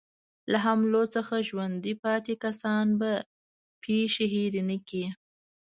[0.51, 3.11] له حملو څخه ژوندي پاتې کسان به
[3.83, 5.05] پېښې هېرې نه کړي.